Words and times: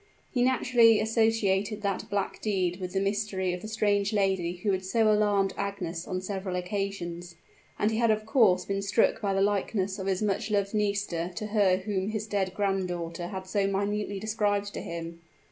He 0.31 0.41
naturally 0.41 0.99
associated 0.99 1.83
that 1.83 2.09
black 2.09 2.41
deed 2.41 2.77
with 2.79 2.93
the 2.93 2.99
mystery 2.99 3.53
of 3.53 3.61
the 3.61 3.67
strange 3.67 4.13
lady 4.13 4.53
who 4.53 4.71
had 4.71 4.83
so 4.83 5.11
alarmed 5.11 5.53
Agnes 5.57 6.07
on 6.07 6.21
several 6.21 6.55
occasions; 6.55 7.35
and 7.77 7.91
he 7.91 7.97
had 7.99 8.09
of 8.09 8.25
course 8.25 8.65
been 8.65 8.81
struck 8.81 9.21
by 9.21 9.35
the 9.35 9.43
likeness 9.43 9.99
of 9.99 10.07
his 10.07 10.23
much 10.23 10.49
loved 10.49 10.73
Nisida 10.73 11.31
to 11.35 11.45
her 11.45 11.77
whom 11.77 12.07
his 12.09 12.25
dead 12.25 12.55
granddaughter 12.55 13.27
had 13.27 13.45
so 13.45 13.67
minutely 13.67 14.19
described 14.19 14.73
to 14.73 14.81
him. 14.81 15.21